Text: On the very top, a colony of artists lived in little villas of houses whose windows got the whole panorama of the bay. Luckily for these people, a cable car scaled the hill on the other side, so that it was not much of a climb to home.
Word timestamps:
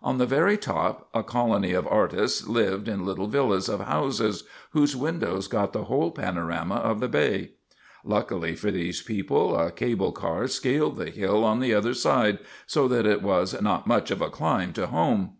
On 0.00 0.18
the 0.18 0.26
very 0.26 0.56
top, 0.56 1.08
a 1.12 1.24
colony 1.24 1.72
of 1.72 1.88
artists 1.88 2.46
lived 2.46 2.86
in 2.86 3.04
little 3.04 3.26
villas 3.26 3.68
of 3.68 3.80
houses 3.80 4.44
whose 4.70 4.94
windows 4.94 5.48
got 5.48 5.72
the 5.72 5.86
whole 5.86 6.12
panorama 6.12 6.76
of 6.76 7.00
the 7.00 7.08
bay. 7.08 7.54
Luckily 8.04 8.54
for 8.54 8.70
these 8.70 9.02
people, 9.02 9.58
a 9.58 9.72
cable 9.72 10.12
car 10.12 10.46
scaled 10.46 10.98
the 10.98 11.10
hill 11.10 11.42
on 11.42 11.58
the 11.58 11.74
other 11.74 11.94
side, 11.94 12.38
so 12.64 12.86
that 12.86 13.06
it 13.06 13.22
was 13.22 13.60
not 13.60 13.88
much 13.88 14.12
of 14.12 14.20
a 14.22 14.30
climb 14.30 14.72
to 14.74 14.86
home. 14.86 15.32